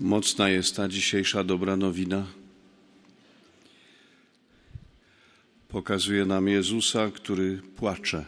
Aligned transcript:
Mocna 0.00 0.48
jest 0.48 0.76
ta 0.76 0.88
dzisiejsza 0.88 1.44
dobra 1.44 1.76
nowina. 1.76 2.26
Pokazuje 5.68 6.24
nam 6.24 6.48
Jezusa, 6.48 7.10
który 7.10 7.62
płacze. 7.76 8.24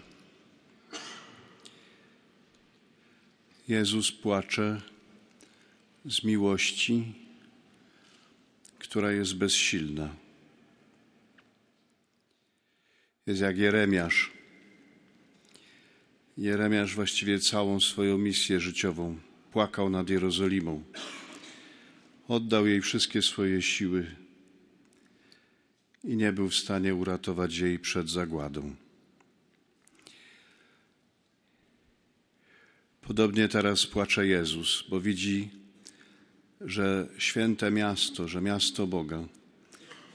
Jezus 3.68 4.12
płacze 4.12 4.80
z 6.04 6.24
miłości, 6.24 7.12
która 8.78 9.12
jest 9.12 9.36
bezsilna. 9.36 10.14
Jest 13.26 13.40
jak 13.40 13.58
Jeremiasz. 13.58 14.30
Jeremiasz 16.38 16.94
właściwie 16.94 17.38
całą 17.38 17.80
swoją 17.80 18.18
misję 18.18 18.60
życiową 18.60 19.18
płakał 19.52 19.90
nad 19.90 20.10
Jerozolimą. 20.10 20.82
Oddał 22.32 22.66
jej 22.66 22.80
wszystkie 22.80 23.22
swoje 23.22 23.62
siły 23.62 24.16
i 26.04 26.16
nie 26.16 26.32
był 26.32 26.48
w 26.48 26.54
stanie 26.54 26.94
uratować 26.94 27.58
jej 27.58 27.78
przed 27.78 28.10
zagładą. 28.10 28.74
Podobnie 33.00 33.48
teraz 33.48 33.86
płacze 33.86 34.26
Jezus, 34.26 34.84
bo 34.88 35.00
widzi, 35.00 35.50
że 36.60 37.08
święte 37.18 37.70
miasto, 37.70 38.28
że 38.28 38.40
miasto 38.40 38.86
Boga 38.86 39.24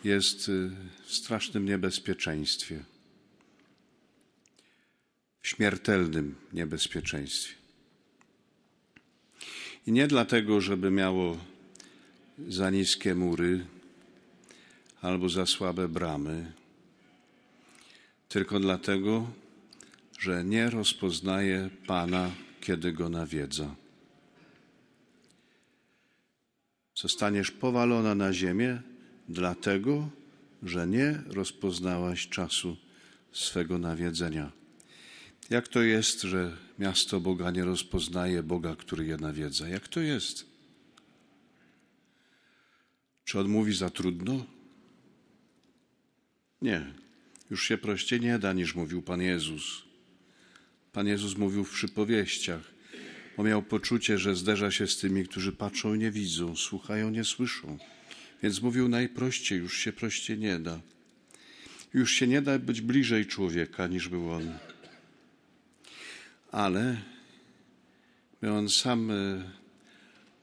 jest 0.03 0.49
y, 0.49 0.71
w 1.05 1.13
strasznym 1.13 1.65
niebezpieczeństwie, 1.65 2.83
w 5.41 5.47
śmiertelnym 5.47 6.35
niebezpieczeństwie. 6.53 7.53
I 9.87 9.91
nie 9.91 10.07
dlatego, 10.07 10.61
żeby 10.61 10.91
miało 10.91 11.56
za 12.37 12.69
niskie 12.69 13.15
mury 13.15 13.65
albo 15.01 15.29
za 15.29 15.45
słabe 15.45 15.87
bramy, 15.87 16.51
tylko 18.29 18.59
dlatego, 18.59 19.27
że 20.19 20.43
nie 20.43 20.69
rozpoznaje 20.69 21.69
Pana, 21.87 22.31
kiedy 22.61 22.93
go 22.93 23.09
nawiedza. 23.09 23.75
Zostaniesz 26.95 27.51
powalona 27.51 28.15
na 28.15 28.33
ziemię, 28.33 28.81
dlatego, 29.29 30.09
że 30.63 30.87
nie 30.87 31.21
rozpoznałaś 31.27 32.27
czasu 32.27 32.77
swego 33.31 33.77
nawiedzenia. 33.77 34.51
Jak 35.49 35.67
to 35.67 35.81
jest, 35.81 36.21
że 36.21 36.57
miasto 36.79 37.19
Boga 37.19 37.51
nie 37.51 37.65
rozpoznaje 37.65 38.43
Boga, 38.43 38.75
który 38.75 39.05
je 39.05 39.17
nawiedza? 39.17 39.67
Jak 39.67 39.87
to 39.87 39.99
jest? 39.99 40.56
Czy 43.27 43.39
on 43.39 43.47
mówi 43.47 43.73
za 43.73 43.89
trudno? 43.89 44.45
Nie. 46.61 46.93
Już 47.49 47.67
się 47.67 47.77
prościej 47.77 48.21
nie 48.21 48.39
da, 48.39 48.53
niż 48.53 48.75
mówił 48.75 49.01
Pan 49.01 49.21
Jezus. 49.21 49.83
Pan 50.93 51.07
Jezus 51.07 51.37
mówił 51.37 51.63
w 51.63 51.73
przypowieściach. 51.73 52.61
On 53.37 53.47
miał 53.47 53.63
poczucie, 53.63 54.17
że 54.17 54.35
zderza 54.35 54.71
się 54.71 54.87
z 54.87 54.97
tymi, 54.97 55.25
którzy 55.25 55.51
patrzą, 55.51 55.95
nie 55.95 56.11
widzą, 56.11 56.55
słuchają, 56.55 57.09
nie 57.09 57.23
słyszą. 57.23 57.77
Więc 58.43 58.61
mówił 58.61 58.87
najprościej, 58.87 59.59
już 59.59 59.77
się 59.77 59.93
prościej 59.93 60.37
nie 60.37 60.59
da. 60.59 60.79
Już 61.93 62.11
się 62.11 62.27
nie 62.27 62.41
da 62.41 62.59
być 62.59 62.81
bliżej 62.81 63.25
człowieka, 63.25 63.87
niż 63.87 64.09
był 64.09 64.31
on. 64.31 64.57
Ale 66.51 67.01
on 68.41 68.69
sam 68.69 69.11
e, 69.11 69.51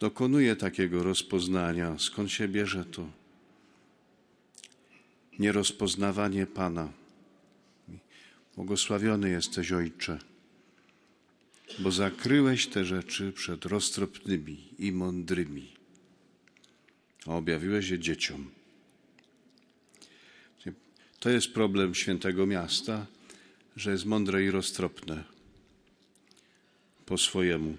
dokonuje 0.00 0.56
takiego 0.56 1.02
rozpoznania. 1.02 1.98
Skąd 1.98 2.30
się 2.30 2.48
bierze 2.48 2.84
to? 2.84 3.10
Nierozpoznawanie 5.38 6.46
Pana. 6.46 6.92
Błogosławiony 8.56 9.30
jesteś, 9.30 9.72
Ojcze, 9.72 10.18
bo 11.78 11.90
zakryłeś 11.90 12.66
te 12.66 12.84
rzeczy 12.84 13.32
przed 13.32 13.64
roztropnymi 13.64 14.68
i 14.78 14.92
mądrymi, 14.92 15.72
a 17.26 17.36
objawiłeś 17.36 17.88
je 17.88 17.98
dzieciom. 17.98 18.50
To 21.20 21.30
jest 21.30 21.52
problem 21.52 21.94
świętego 21.94 22.46
miasta, 22.46 23.06
że 23.76 23.90
jest 23.90 24.04
mądre 24.04 24.44
i 24.44 24.50
roztropne 24.50 25.24
po 27.06 27.18
swojemu 27.18 27.76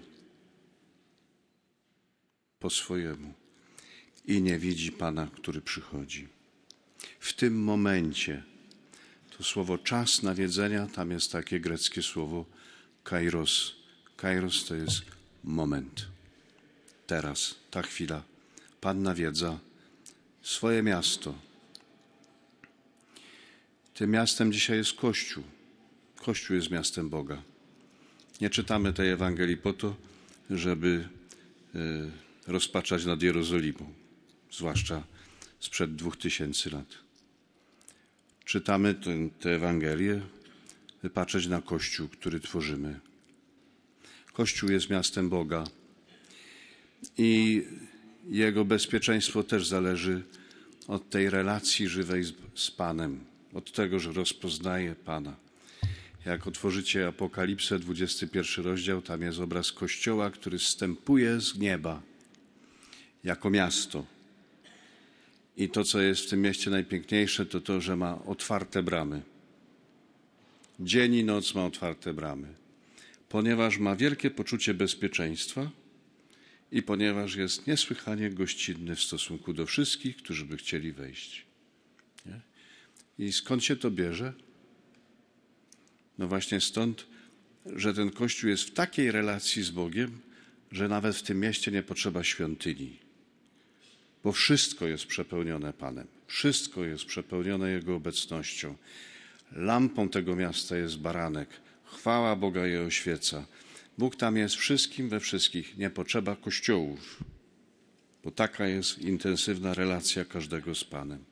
po 2.60 2.70
swojemu 2.70 3.34
i 4.26 4.42
nie 4.42 4.58
widzi 4.58 4.92
Pana, 4.92 5.28
który 5.34 5.60
przychodzi. 5.60 6.28
W 7.20 7.32
tym 7.32 7.62
momencie 7.62 8.42
to 9.38 9.44
słowo 9.44 9.78
czas 9.78 10.22
nawiedzenia, 10.22 10.86
tam 10.86 11.10
jest 11.10 11.32
takie 11.32 11.60
greckie 11.60 12.02
słowo 12.02 12.44
kairos. 13.04 13.72
Kairos 14.16 14.64
to 14.64 14.74
jest 14.74 15.02
moment. 15.44 16.06
Teraz, 17.06 17.54
ta 17.70 17.82
chwila. 17.82 18.22
Pan 18.80 19.02
nawiedza 19.02 19.58
swoje 20.42 20.82
miasto. 20.82 21.34
Tym 23.94 24.10
miastem 24.10 24.52
dzisiaj 24.52 24.76
jest 24.76 24.92
Kościół. 24.92 25.44
Kościół 26.16 26.56
jest 26.56 26.70
miastem 26.70 27.08
Boga. 27.08 27.42
Nie 28.40 28.50
czytamy 28.50 28.92
tej 28.92 29.10
Ewangelii 29.10 29.56
po 29.56 29.72
to, 29.72 29.96
żeby 30.50 31.08
y, 31.74 32.25
rozpaczać 32.46 33.04
nad 33.04 33.22
Jerozolimą, 33.22 33.92
zwłaszcza 34.50 35.02
sprzed 35.60 35.94
dwóch 35.94 36.16
tysięcy 36.16 36.70
lat. 36.70 36.86
Czytamy 38.44 38.94
tę 39.40 39.50
Ewangelię, 39.50 40.20
by 41.02 41.10
patrzeć 41.10 41.46
na 41.46 41.62
Kościół, 41.62 42.08
który 42.08 42.40
tworzymy. 42.40 43.00
Kościół 44.32 44.70
jest 44.70 44.90
miastem 44.90 45.28
Boga 45.28 45.64
i 47.18 47.62
jego 48.28 48.64
bezpieczeństwo 48.64 49.42
też 49.42 49.66
zależy 49.66 50.22
od 50.88 51.10
tej 51.10 51.30
relacji 51.30 51.88
żywej 51.88 52.24
z, 52.24 52.32
z 52.54 52.70
Panem, 52.70 53.24
od 53.54 53.72
tego, 53.72 54.00
że 54.00 54.12
rozpoznaje 54.12 54.94
Pana. 54.94 55.36
Jak 56.26 56.46
otworzycie 56.46 57.06
Apokalipsę, 57.06 57.78
21 57.78 58.64
rozdział, 58.64 59.02
tam 59.02 59.22
jest 59.22 59.38
obraz 59.38 59.72
Kościoła, 59.72 60.30
który 60.30 60.58
zstępuje 60.58 61.40
z 61.40 61.58
nieba 61.58 62.02
jako 63.26 63.50
miasto. 63.50 64.06
I 65.56 65.68
to, 65.68 65.84
co 65.84 66.00
jest 66.00 66.20
w 66.26 66.30
tym 66.30 66.40
mieście 66.42 66.70
najpiękniejsze, 66.70 67.46
to 67.46 67.60
to, 67.60 67.80
że 67.80 67.96
ma 67.96 68.24
otwarte 68.24 68.82
bramy. 68.82 69.22
Dzień 70.80 71.14
i 71.14 71.24
noc 71.24 71.54
ma 71.54 71.64
otwarte 71.64 72.14
bramy, 72.14 72.48
ponieważ 73.28 73.78
ma 73.78 73.96
wielkie 73.96 74.30
poczucie 74.30 74.74
bezpieczeństwa 74.74 75.70
i 76.72 76.82
ponieważ 76.82 77.36
jest 77.36 77.66
niesłychanie 77.66 78.30
gościnny 78.30 78.96
w 78.96 79.02
stosunku 79.02 79.52
do 79.52 79.66
wszystkich, 79.66 80.16
którzy 80.16 80.44
by 80.44 80.56
chcieli 80.56 80.92
wejść. 80.92 81.46
Nie? 82.26 82.40
I 83.18 83.32
skąd 83.32 83.64
się 83.64 83.76
to 83.76 83.90
bierze? 83.90 84.32
No 86.18 86.28
właśnie 86.28 86.60
stąd, 86.60 87.06
że 87.66 87.94
ten 87.94 88.10
Kościół 88.10 88.50
jest 88.50 88.62
w 88.62 88.72
takiej 88.72 89.10
relacji 89.10 89.62
z 89.62 89.70
Bogiem, 89.70 90.20
że 90.72 90.88
nawet 90.88 91.16
w 91.16 91.22
tym 91.22 91.40
mieście 91.40 91.70
nie 91.70 91.82
potrzeba 91.82 92.24
świątyni 92.24 93.05
bo 94.26 94.32
wszystko 94.32 94.86
jest 94.86 95.06
przepełnione 95.06 95.72
Panem. 95.72 96.06
Wszystko 96.26 96.84
jest 96.84 97.04
przepełnione 97.04 97.70
Jego 97.70 97.96
obecnością. 97.96 98.74
Lampą 99.52 100.08
tego 100.08 100.36
miasta 100.36 100.76
jest 100.76 100.98
baranek. 100.98 101.48
Chwała 101.84 102.36
Boga 102.36 102.66
je 102.66 102.82
oświeca. 102.82 103.46
Bóg 103.98 104.16
tam 104.16 104.36
jest 104.36 104.54
wszystkim 104.54 105.08
we 105.08 105.20
wszystkich. 105.20 105.76
Nie 105.78 105.90
potrzeba 105.90 106.36
kościołów, 106.36 107.24
bo 108.24 108.30
taka 108.30 108.66
jest 108.66 108.98
intensywna 108.98 109.74
relacja 109.74 110.24
każdego 110.24 110.74
z 110.74 110.84
Panem. 110.84 111.24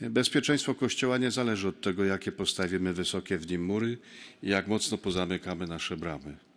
Bezpieczeństwo 0.00 0.74
Kościoła 0.74 1.18
nie 1.18 1.30
zależy 1.30 1.68
od 1.68 1.80
tego, 1.80 2.04
jakie 2.04 2.32
postawimy 2.32 2.92
wysokie 2.92 3.38
w 3.38 3.50
nim 3.50 3.64
mury 3.64 3.98
i 4.42 4.48
jak 4.48 4.66
mocno 4.66 4.98
pozamykamy 4.98 5.66
nasze 5.66 5.96
bramy. 5.96 6.47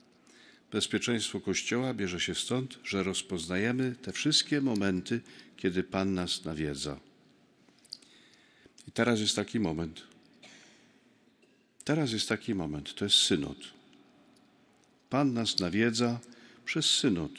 Bezpieczeństwo 0.71 1.39
Kościoła 1.39 1.93
bierze 1.93 2.19
się 2.19 2.35
stąd, 2.35 2.79
że 2.83 3.03
rozpoznajemy 3.03 3.95
te 4.01 4.11
wszystkie 4.11 4.61
momenty, 4.61 5.21
kiedy 5.57 5.83
Pan 5.83 6.13
nas 6.13 6.45
nawiedza. 6.45 6.99
I 8.87 8.91
teraz 8.91 9.19
jest 9.19 9.35
taki 9.35 9.59
moment. 9.59 10.03
Teraz 11.83 12.11
jest 12.11 12.29
taki 12.29 12.55
moment. 12.55 12.95
To 12.95 13.05
jest 13.05 13.17
synod. 13.17 13.57
Pan 15.09 15.33
nas 15.33 15.59
nawiedza 15.59 16.19
przez 16.65 16.85
synod. 16.85 17.31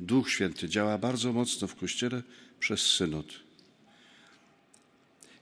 Duch 0.00 0.30
Święty 0.30 0.68
działa 0.68 0.98
bardzo 0.98 1.32
mocno 1.32 1.68
w 1.68 1.74
Kościele 1.74 2.22
przez 2.60 2.80
synod. 2.80 3.26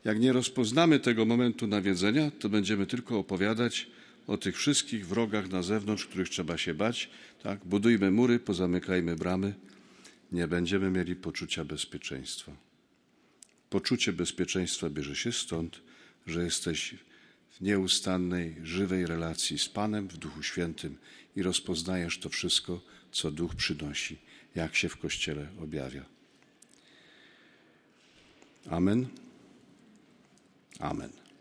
Jak 0.05 0.21
nie 0.21 0.33
rozpoznamy 0.33 1.01
tego 1.01 1.25
momentu 1.25 1.67
nawiedzenia, 1.67 2.31
to 2.31 2.49
będziemy 2.49 2.87
tylko 2.87 3.19
opowiadać 3.19 3.87
o 4.27 4.37
tych 4.37 4.57
wszystkich 4.57 5.07
wrogach 5.07 5.49
na 5.49 5.63
zewnątrz, 5.63 6.07
których 6.07 6.29
trzeba 6.29 6.59
się 6.59 6.75
bać. 6.75 7.11
Tak? 7.43 7.65
Budujmy 7.65 8.11
mury, 8.11 8.39
pozamykajmy 8.39 9.17
bramy 9.17 9.55
nie 10.33 10.49
będziemy 10.49 10.91
mieli 10.91 11.17
poczucia 11.17 11.65
bezpieczeństwa. 11.65 12.53
Poczucie 13.71 14.13
bezpieczeństwa 14.13 14.91
bierze 14.91 15.17
się 15.17 15.33
stąd, 15.33 15.81
że 16.27 16.45
jesteś 16.45 16.95
w 17.51 17.61
nieustannej, 17.61 18.57
żywej 18.63 19.07
relacji 19.07 19.59
z 19.59 19.69
Panem 19.69 20.09
w 20.09 20.17
Duchu 20.17 20.43
Świętym 20.43 20.99
i 21.37 21.43
rozpoznajesz 21.43 22.19
to 22.19 22.29
wszystko, 22.29 22.81
co 23.13 23.31
Duch 23.31 23.55
przynosi, 23.55 24.19
jak 24.55 24.77
się 24.77 24.89
w 24.89 24.97
Kościele 24.97 25.49
objawia. 25.61 26.05
Amen. 28.71 29.07
Amen. 30.79 31.22